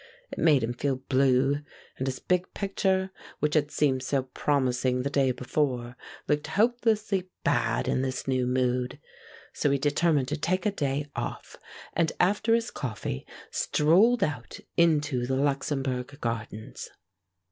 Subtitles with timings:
[0.31, 1.61] It made him feel blue,
[1.99, 5.95] and his big picture, which had seemed so promising the day before,
[6.27, 8.99] looked hopelessly bad in this new mood.
[9.53, 11.55] So he determined to take a day off,
[11.93, 16.89] and, after his coffee, strolled out into the Luxembourg Gardens.